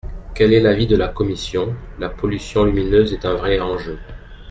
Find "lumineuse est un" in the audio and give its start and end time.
2.65-3.35